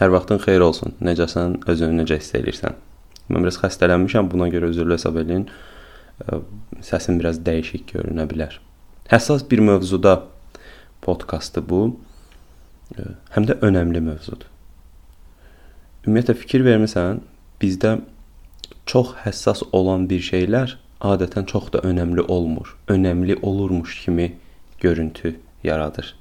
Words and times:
Hər 0.00 0.12
vaxtın 0.14 0.40
xeyir 0.42 0.64
olsun. 0.64 0.94
Necəsən? 1.04 1.60
Özünü 1.68 2.02
necə 2.02 2.18
hiss 2.20 2.34
edirsən? 2.38 2.78
Mən 3.28 3.44
biraz 3.44 3.58
xəstələnmişəm, 3.62 4.30
buna 4.32 4.48
görə 4.52 4.70
üzrlü 4.72 4.96
hesab 4.96 5.18
edin. 5.20 5.46
Səsim 6.84 7.18
biraz 7.20 7.40
dəyişik 7.44 7.92
görünə 7.92 8.26
bilər. 8.30 8.58
Həssas 9.12 9.44
bir 9.50 9.60
mövzuda 9.64 10.22
podkastı 11.04 11.62
bu. 11.68 11.82
Həm 13.34 13.48
də 13.48 13.58
önəmli 13.64 14.00
mövzudur. 14.04 14.48
Ümumiyyətlə 16.02 16.34
fikir 16.34 16.64
vermisən, 16.66 17.20
bizdə 17.62 18.00
çox 18.90 19.12
həssas 19.22 19.62
olan 19.72 20.08
bir 20.10 20.24
şeylər 20.24 20.76
adətən 21.02 21.46
çox 21.46 21.70
da 21.74 21.82
önəmli 21.86 22.24
olmur. 22.26 22.76
Önəmli 22.88 23.38
olurmuş 23.42 24.00
kimi 24.04 24.32
görüntü 24.80 25.36
yaradır. 25.62 26.14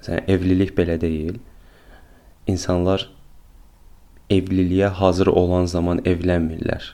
Məsələn, 0.00 0.24
evlilik 0.28 0.72
belə 0.78 0.96
deyil 1.00 1.38
insanlar 2.46 3.08
evliliyə 4.30 4.88
hazır 5.00 5.26
olan 5.26 5.66
zaman 5.66 6.02
evlənmirlər. 6.08 6.92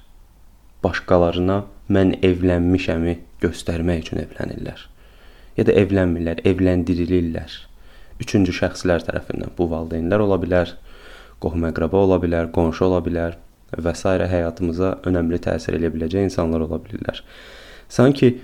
Başqalarına 0.85 1.65
mən 1.91 2.15
evlənmişəmi 2.25 3.19
göstərmək 3.43 4.07
üçün 4.07 4.23
evlənirlər. 4.25 4.87
Ya 5.57 5.67
da 5.67 5.75
evlənmirlər, 5.77 6.43
evləndirilirlər. 6.47 7.57
Üçüncü 8.21 8.55
şəxslər 8.61 9.05
tərəfindən 9.07 9.55
bu 9.59 9.69
valideynlər 9.71 10.25
ola 10.25 10.39
bilər, 10.41 10.75
qohum-əqrəba 11.43 12.05
ola 12.07 12.21
bilər, 12.23 12.51
qonşu 12.55 12.87
ola 12.89 13.01
bilər 13.05 13.39
və 13.71 13.95
s. 13.95 14.05
həyatımıza 14.35 14.99
önəmli 15.09 15.41
təsir 15.43 15.77
edə 15.79 15.93
biləcək 15.95 16.29
insanlar 16.29 16.67
ola 16.67 16.81
bilirlər. 16.83 17.23
Sanki 17.89 18.39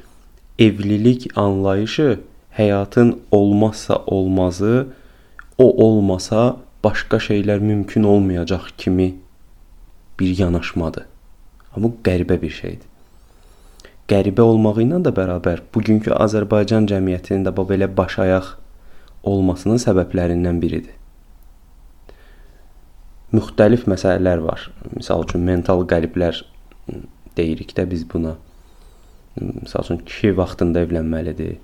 evlilik 0.58 1.28
anlayışı 1.38 2.20
həyatın 2.56 3.18
olmazsa 3.30 4.02
olmazı, 4.06 4.86
o 5.58 5.86
olmasa 5.86 6.56
başqa 6.86 7.18
şeylər 7.18 7.58
mümkün 7.58 8.04
olmayacaq 8.06 8.70
kimi 8.78 9.14
bir 10.20 10.38
yanaşmadır. 10.38 11.06
Amma 11.74 11.88
bu 11.88 11.96
qəribə 12.06 12.38
bir 12.42 12.52
şeydir. 12.60 12.86
Qəribə 14.06 14.44
olmağı 14.46 14.84
ilə 14.84 15.00
də 15.02 15.10
bərabər 15.16 15.64
bugünkü 15.74 16.14
Azərbaycan 16.14 16.86
cəmiyyətinin 16.92 17.42
də 17.48 17.52
bu 17.56 17.64
belə 17.66 17.88
baş 18.00 18.20
ayaq 18.22 18.52
olmasının 19.26 19.82
səbəblərindən 19.82 20.60
biridir. 20.62 20.94
Müxtəlif 23.34 23.88
məsələlər 23.90 24.44
var. 24.46 24.68
Məsəl 24.94 25.26
üçün 25.26 25.42
mental 25.48 25.82
qəliblər 25.90 26.44
deyirik 27.36 27.74
də 27.74 27.88
biz 27.90 28.06
buna. 28.12 28.36
Məsəl 29.42 29.88
üçün 29.88 30.04
kişi 30.06 30.36
vaxtında 30.38 30.86
evlənməlidir. 30.86 31.58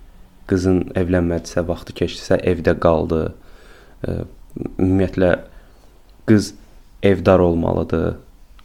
Qızın 0.50 0.82
evlənmədisə, 0.98 1.62
vaxtı 1.69 1.94
keçdisə 2.02 2.42
evdə 2.42 2.75
qaldı 2.82 3.28
ümumiyyətlə 4.58 5.31
qız 6.27 6.55
evdar 7.03 7.39
olmalıdır, 7.39 8.17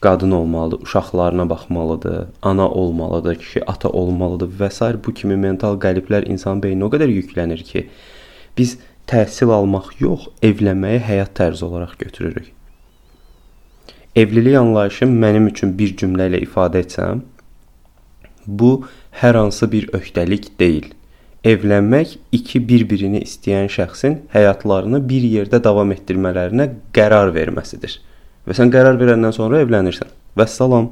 qadın 0.01 0.31
olmalıdır, 0.31 0.81
uşaqlarına 0.81 1.49
baxmalıdır, 1.49 2.27
ana 2.41 2.69
olmalıdır, 2.69 3.35
kişi 3.35 3.65
ata 3.65 3.89
olmalıdır 3.89 4.51
və 4.59 4.69
s. 4.71 5.05
bu 5.05 5.13
kimi 5.13 5.35
mental 5.35 5.79
qəliblər 5.79 6.27
insanın 6.29 6.61
beyninə 6.61 6.83
o 6.83 6.91
qədər 6.93 7.09
yüklənir 7.09 7.63
ki, 7.63 7.87
biz 8.57 8.77
təhsil 9.07 9.53
almaq 9.53 9.95
yox, 9.99 10.27
evlənməyi 10.43 10.99
həyat 10.99 11.33
tərzi 11.39 11.65
olaraq 11.65 11.97
götürürük. 11.99 12.53
Evlilik 14.15 14.57
anlayışım 14.57 15.17
mənim 15.23 15.47
üçün 15.47 15.77
bir 15.79 15.95
cümlə 15.97 16.29
ilə 16.29 16.43
ifadə 16.45 16.81
etsəm, 16.83 17.23
bu 18.47 18.85
hər 19.21 19.35
hansı 19.37 19.71
bir 19.71 19.89
öhdəlik 19.97 20.59
deyil 20.59 20.93
evlənmək 21.47 22.17
iki 22.35 22.61
bir-birini 22.67 23.21
istəyən 23.23 23.69
şəxsin 23.71 24.19
həyatlarını 24.33 25.01
bir 25.09 25.25
yerdə 25.27 25.61
davam 25.63 25.91
etdirmələrinə 25.95 26.69
qərar 26.95 27.31
verməsidir. 27.35 27.99
Və 28.47 28.55
sən 28.57 28.71
qərar 28.73 28.99
verəndən 28.99 29.35
sonra 29.35 29.61
evlənirsən. 29.63 30.11
Vəssalam. 30.37 30.91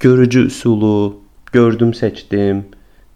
Görücü 0.00 0.46
üsulu, 0.46 1.20
gördüm, 1.52 1.94
seçdim, 1.94 2.64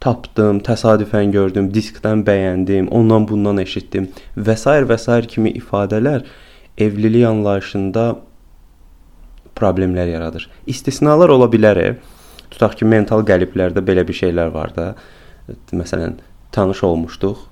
tapdım, 0.02 0.58
təsadüfən 0.66 1.30
gördüm, 1.32 1.70
diskdən 1.74 2.24
bəyəndim, 2.26 2.88
ondan 2.90 3.28
bundan 3.28 3.60
eşitdim 3.62 4.08
və 4.36 4.56
s. 4.58 4.70
və 4.90 4.98
s. 4.98 5.20
kimi 5.30 5.52
ifadələr 5.60 6.26
evlilik 6.78 7.26
anlayışında 7.26 8.06
problemlər 9.56 10.10
yaradır. 10.10 10.48
İstisnalar 10.66 11.28
ola 11.28 11.46
bilər. 11.52 11.96
Tutaq 12.50 12.76
ki, 12.80 12.84
mental 12.84 13.22
qəliblərdə 13.24 13.84
belə 13.84 14.04
bir 14.08 14.16
şeylər 14.16 14.52
var 14.52 14.74
da 14.76 14.94
məsələn 15.72 16.18
tanış 16.52 16.82
olmuşduq. 16.88 17.48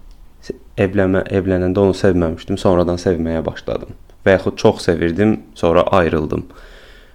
Evlənmə 0.80 1.26
evlənəndə 1.28 1.82
onu 1.82 1.96
sevməmişdim, 1.96 2.56
sonradan 2.60 3.00
sevməyə 3.00 3.42
başladım. 3.44 3.92
Və 4.24 4.36
yaxud 4.38 4.56
çox 4.60 4.84
sevirdim, 4.86 5.40
sonra 5.54 5.84
ayrıldım. 5.96 6.46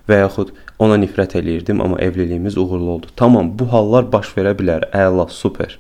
Və 0.10 0.20
yaxud 0.22 0.52
ona 0.80 0.98
nifrət 1.02 1.38
eləyirdim, 1.40 1.82
amma 1.82 1.98
evliliyimiz 2.02 2.58
uğurlu 2.58 2.90
oldu. 2.98 3.14
Tamam, 3.16 3.50
bu 3.60 3.72
hallar 3.74 4.12
baş 4.12 4.34
verə 4.38 4.54
bilər. 4.58 4.86
Əla, 4.94 5.30
super. 5.34 5.80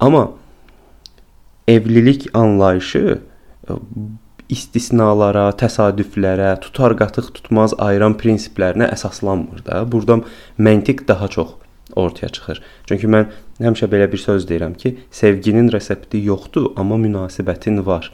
Amma 0.00 0.30
evlilik 1.68 2.26
anlayışı 2.36 3.02
e, 3.68 3.78
istisnalara, 4.50 5.50
təsadüflərə, 5.60 6.54
tutar 6.64 6.96
qatıq 6.98 7.30
tutmaz 7.36 7.76
ayıran 7.78 8.16
prinsiplərinə 8.20 8.90
əsaslanmır 8.96 9.64
da. 9.66 9.84
Burada 9.92 10.20
məntiq 10.58 11.06
daha 11.08 11.28
çox 11.28 11.59
ortaya 11.96 12.28
çıxır. 12.28 12.62
Çünki 12.86 13.10
mən 13.10 13.28
həmişə 13.60 13.90
belə 13.92 14.08
bir 14.12 14.18
söz 14.18 14.48
deyirəm 14.48 14.76
ki, 14.76 14.96
sevginin 15.10 15.72
resepti 15.72 16.22
yoxdur, 16.24 16.72
amma 16.76 16.98
münasibətin 17.00 17.84
var. 17.86 18.12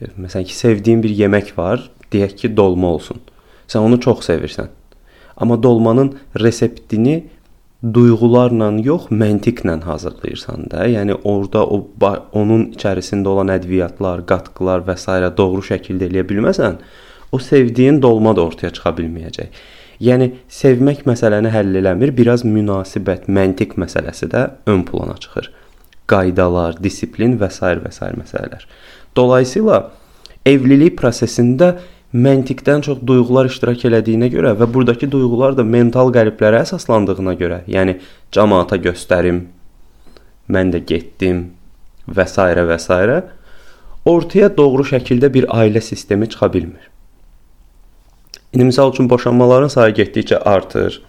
E, 0.00 0.10
məsələn 0.14 0.44
ki, 0.48 0.56
sevdiyin 0.56 1.02
bir 1.02 1.14
yemək 1.22 1.56
var, 1.58 1.90
deyək 2.12 2.36
ki, 2.42 2.56
dolma 2.56 2.94
olsun. 2.98 3.20
Sən 3.68 3.84
onu 3.84 4.00
çox 4.00 4.24
sevirsən. 4.28 4.68
Amma 5.36 5.62
dolmanın 5.62 6.14
reseptini 6.40 7.24
duyğularla 7.94 8.72
yox, 8.82 9.06
məntiqlə 9.10 9.80
hazırlayırsan 9.82 10.70
da. 10.70 10.86
Yəni 10.88 11.14
orada 11.24 11.64
o 11.66 11.86
onun 12.32 12.72
içərisində 12.74 13.28
olan 13.28 13.52
ədviyyatlar, 13.54 14.24
qatqılar 14.26 14.82
və 14.88 14.96
s. 14.98 15.06
doğru 15.36 15.62
şəkildə 15.62 16.10
eləyə 16.10 16.26
bilməsən, 16.26 16.78
o 17.32 17.38
sevdiyin 17.38 18.02
dolma 18.02 18.34
da 18.36 18.42
ortaya 18.42 18.70
çıxa 18.70 18.90
bilməyəcək. 18.98 19.48
Yəni 19.98 20.30
sevmək 20.52 21.02
məsələni 21.08 21.50
həll 21.50 21.80
eləmir, 21.80 22.12
biraz 22.14 22.44
münasibət, 22.46 23.26
məntiq 23.26 23.74
məsələsi 23.82 24.28
də 24.30 24.44
ön 24.70 24.84
plana 24.86 25.16
çıxır. 25.18 25.50
Qaydalar, 26.08 26.78
disiplin 26.82 27.34
və 27.40 27.50
s. 27.50 27.60
və 27.82 27.90
s. 27.90 28.10
məsələlər. 28.20 28.66
Dolayısıyla 29.16 29.80
evlilik 30.46 30.94
prosesində 31.00 31.74
məntiqdən 32.14 32.84
çox 32.86 33.00
duyğular 33.04 33.50
iştirak 33.50 33.84
elədiyinə 33.90 34.30
görə 34.32 34.54
və 34.60 34.68
burdakı 34.72 35.10
duyğular 35.10 35.56
da 35.58 35.64
mental 35.66 36.12
qəliblərə 36.14 36.62
əsaslandığına 36.64 37.34
görə, 37.40 37.62
yəni 37.66 37.98
cəmaata 38.32 38.78
göstərim, 38.84 39.42
mən 40.48 40.70
də 40.72 40.84
getdim 40.86 41.48
və 42.06 42.28
s. 42.28 42.38
və 42.70 42.78
s. 42.78 43.22
ortaya 44.04 44.48
doğru 44.56 44.86
şəkildə 44.94 45.32
bir 45.34 45.50
ailə 45.50 45.82
sistemi 45.82 46.28
çıxa 46.30 46.52
bilmir. 46.52 46.86
İndi 48.52 48.64
misal 48.64 48.92
üçün 48.92 49.10
boşanmaların 49.10 49.68
sayı 49.68 49.94
getdikcə 49.94 50.38
artır. 50.38 51.02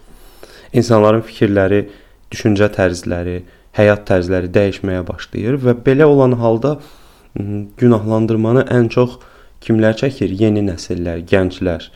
İnsanların 0.72 1.22
fikirləri, 1.24 1.86
düşüncə 2.32 2.68
tərzləri, 2.74 3.40
həyat 3.74 4.04
tərzləri 4.08 4.50
dəyişməyə 4.52 5.06
başlayır 5.08 5.56
və 5.64 5.74
belə 5.86 6.04
olan 6.04 6.36
halda 6.38 6.76
günahlandırmanı 7.80 8.66
ən 8.70 8.90
çox 8.92 9.16
kimlər 9.64 9.96
çəkir? 10.02 10.34
Yeni 10.42 10.62
nəsillər, 10.66 11.24
gənclər. 11.30 11.88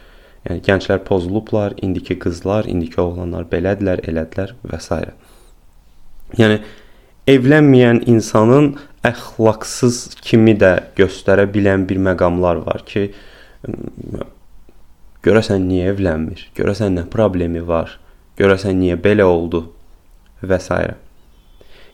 Yəni 0.49 0.65
gənclər 0.65 1.04
pozulublar, 1.04 1.77
indiki 1.83 2.19
qızlar, 2.21 2.66
indiki 2.69 3.00
oğlanlar 3.00 3.47
belədirlər, 3.53 4.03
elədilər 4.09 4.56
və 4.65 4.81
s. 4.81 4.99
Yəni 6.41 6.60
evlənməyən 7.31 8.03
insanın 8.10 8.75
əxlaqsız 9.04 10.16
kimi 10.25 10.56
də 10.60 10.72
göstərə 10.97 11.47
bilən 11.53 11.84
bir 11.88 12.00
məqamlar 12.09 12.65
var 12.66 12.84
ki, 12.88 13.10
Görəsən 15.24 15.65
niyə 15.68 15.94
evlənmir? 15.94 16.50
Görəsən 16.56 16.98
nə 16.98 17.06
problemi 17.10 17.62
var? 17.65 17.98
Görəsən 18.38 18.76
niyə 18.80 18.98
belə 19.00 19.24
oldu? 19.24 19.65
və 20.48 20.59
s. 20.60 20.94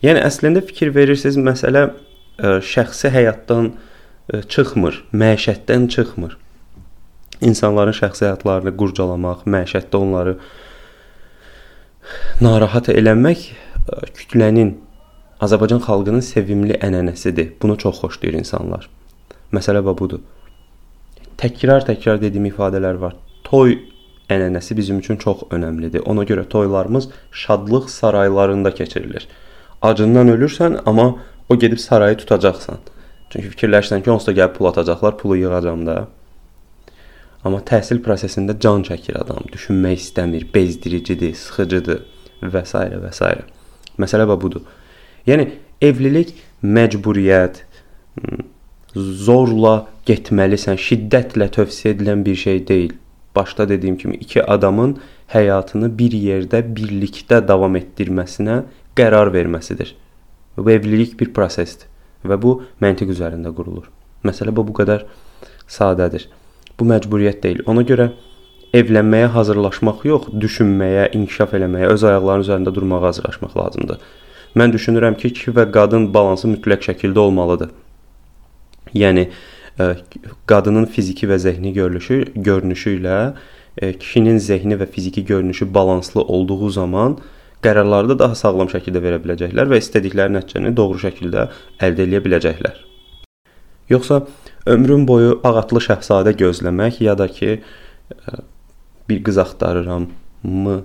Yəni 0.00 0.22
əslində 0.24 0.62
fikir 0.64 0.92
verirsiniz, 0.96 1.36
məsələ 1.36 1.82
e, 1.90 2.52
şəxsi 2.64 3.10
həyatdan 3.12 3.72
e, 4.32 4.42
çıxmır, 4.42 5.02
məişətdən 5.12 5.88
çıxmır. 5.94 6.36
İnsanların 7.50 7.96
şəxsi 7.96 8.26
həyatlarını 8.26 8.72
qurcalamaq, 8.80 9.44
məişətdə 9.44 10.00
onları 10.00 10.38
narahat 12.40 12.88
eləmək 12.92 13.50
e, 13.50 14.00
kütlənin 14.16 14.78
Azərbaycan 15.44 15.84
xalqının 15.84 16.24
sevimli 16.24 16.80
ənənəsidir. 16.84 17.54
Bunu 17.62 17.76
çox 17.80 18.00
xoşlayır 18.02 18.40
insanlar. 18.40 18.88
Məsələ 19.52 19.84
budur 19.84 20.20
təkrar-təkrar 21.40 22.20
dediyim 22.20 22.50
ifadələr 22.50 23.00
var. 23.00 23.16
Toy 23.44 23.78
ənənəsi 24.30 24.76
bizim 24.76 25.00
üçün 25.02 25.18
çox 25.20 25.46
önəmlidir. 25.50 26.04
Ona 26.06 26.24
görə 26.28 26.46
toylarımız 26.48 27.08
şadlıq 27.32 27.88
saraylarında 27.90 28.74
keçirilir. 28.74 29.28
Acından 29.82 30.28
ölürsən, 30.28 30.80
amma 30.86 31.16
o 31.48 31.58
gedib 31.58 31.78
sarayı 31.78 32.16
tutacaqsan. 32.16 32.78
Çünki 33.30 33.48
fikirləşsən 33.54 34.02
ki, 34.04 34.10
onsuz 34.10 34.30
da 34.30 34.32
gəlib 34.40 34.56
pul 34.58 34.70
atacaqlar, 34.70 35.16
pulu 35.18 35.36
yığacam 35.40 35.86
da. 35.86 35.96
Amma 37.44 37.62
təhsil 37.64 38.02
prosesində 38.04 38.58
can 38.60 38.84
çəkir 38.84 39.16
adam, 39.16 39.46
düşünmək 39.52 40.02
istəmir, 40.02 40.44
bezdiricidir, 40.54 41.34
sıxıcıdır 41.34 42.02
və 42.52 42.64
s. 42.68 42.84
və 43.04 43.12
s. 43.16 43.30
Məsələ 43.98 44.26
budur. 44.40 44.66
Yəni 45.26 45.48
evlilik 45.80 46.34
məcburiyyət, 46.62 47.62
zorla 48.94 49.74
getməlisən, 50.08 50.78
şiddətlə 50.80 51.50
tövsiyə 51.54 51.94
edilən 51.94 52.24
bir 52.26 52.36
şey 52.36 52.66
deyil. 52.68 52.92
Başda 53.36 53.68
dediyim 53.68 53.96
kimi 53.96 54.16
iki 54.16 54.42
adamın 54.42 54.96
həyatını 55.30 55.90
bir 55.98 56.14
yerdə 56.16 56.62
birlikdə 56.76 57.38
davam 57.48 57.76
etdirməsinə 57.78 58.64
qərar 58.98 59.30
verməsidir. 59.34 59.94
Bu 60.56 60.70
evlilik 60.70 61.14
bir 61.20 61.30
prosesdir 61.34 61.86
və 62.26 62.36
bu 62.42 62.56
məntiq 62.82 63.12
üzərində 63.14 63.52
qurulur. 63.54 63.86
Məsələ 64.26 64.52
bu 64.56 64.66
bu 64.68 64.74
qədər 64.76 65.06
sadədir. 65.70 66.26
Bu 66.78 66.88
məcburiyyət 66.90 67.42
deyil. 67.44 67.62
Ona 67.70 67.84
görə 67.86 68.10
evlənməyə 68.76 69.30
hazırlaşmaq 69.34 70.02
yox, 70.06 70.26
düşünməyə, 70.42 71.10
inkişaf 71.16 71.54
eləməyə, 71.58 71.92
öz 71.94 72.04
ayaqlarının 72.10 72.46
üzərində 72.46 72.74
durmağa 72.74 73.02
hazırlaşmaq 73.06 73.56
lazımdır. 73.58 74.02
Mən 74.58 74.74
düşünürəm 74.74 75.16
ki, 75.16 75.30
kişi 75.38 75.54
və 75.56 75.68
qadın 75.74 76.08
balansı 76.14 76.50
mütləq 76.50 76.90
şəkildə 76.90 77.22
olmalıdır. 77.22 77.70
Yəni 78.94 79.26
ə, 79.28 79.94
qadının 80.50 80.88
fiziki 80.90 81.28
və 81.30 81.38
zehni 81.38 81.72
görünüşü 81.76 82.22
görünüşü 82.34 82.96
ilə 82.98 83.18
ə, 83.80 83.92
kişinin 83.98 84.38
zehni 84.38 84.78
və 84.80 84.86
fiziki 84.90 85.24
görünüşü 85.24 85.74
balanslı 85.74 86.22
olduğu 86.22 86.70
zaman 86.70 87.18
qərarları 87.62 88.14
da 88.14 88.18
daha 88.24 88.34
sağlam 88.34 88.70
şəkildə 88.72 89.02
verə 89.04 89.18
biləcəklər 89.22 89.68
və 89.70 89.80
istədikləri 89.82 90.32
nəticəni 90.38 90.72
doğru 90.76 91.00
şəkildə 91.02 91.48
əldə 91.84 92.06
edə 92.06 92.22
biləcəklər. 92.24 92.78
Yoxsa 93.90 94.22
ömrüm 94.66 95.06
boyu 95.08 95.40
ağatlı 95.44 95.82
şahzadə 95.82 96.32
gözləmək 96.38 97.02
ya 97.04 97.16
da 97.18 97.26
ki 97.28 97.58
bir 99.08 99.22
qız 99.26 99.38
axtarırammı 99.44 100.76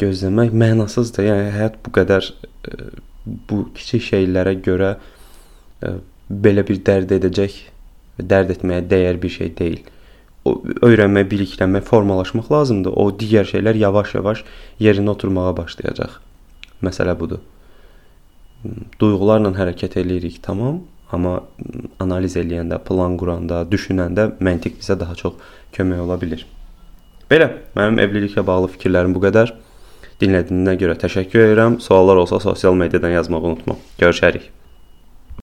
gözləmək 0.00 0.54
mənasızdır. 0.62 1.26
Yəni 1.26 1.52
həyat 1.56 1.80
bu 1.84 1.92
qədər 1.98 2.30
bu 3.50 3.64
kiçik 3.74 4.04
şeylərə 4.06 4.54
görə 4.62 4.96
belə 6.30 6.64
bir 6.66 6.80
dərd 6.86 7.12
edəcək 7.18 7.58
dərd 8.18 8.54
etməyə 8.56 8.84
dəyər 8.88 9.20
bir 9.22 9.32
şey 9.32 9.52
deyil. 9.58 9.82
O 10.46 10.60
öyrənmək, 10.86 11.28
biliklənmək, 11.30 11.84
formalaşmaq 11.88 12.50
lazımdır. 12.52 12.94
O 12.94 13.10
digər 13.10 13.48
şeylər 13.48 13.78
yavaş-yavaş 13.82 14.44
yerinə 14.80 15.12
oturmağa 15.16 15.56
başlayacaq. 15.58 16.20
Məsələ 16.86 17.16
budur. 17.18 17.42
Duyğularla 19.00 19.52
hərəkət 19.58 19.98
eləyirik, 20.00 20.40
tamam, 20.42 20.80
amma 21.12 21.40
analiz 22.02 22.36
eləyəndə, 22.38 22.78
plan 22.86 23.16
quranda, 23.20 23.62
düşünəndə 23.70 24.32
məntiq 24.42 24.80
bizə 24.80 24.98
daha 24.98 25.14
çox 25.18 25.36
kömək 25.76 26.02
ola 26.06 26.18
bilər. 26.20 26.42
Belə, 27.30 27.50
mənim 27.78 27.98
evliliklə 28.06 28.46
bağlı 28.46 28.70
fikirlərim 28.74 29.14
bu 29.14 29.22
qədər. 29.26 29.54
Dinlədiyinə 30.22 30.76
görə 30.80 30.94
təşəkkür 31.02 31.50
edirəm. 31.50 31.80
Suallar 31.82 32.22
olsa 32.22 32.40
sosial 32.40 32.78
mediadan 32.78 33.18
yazmağı 33.18 33.50
unutma. 33.50 33.76
Görüşərik. 34.00 34.50